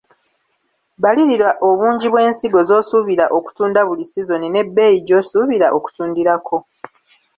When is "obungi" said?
1.69-2.07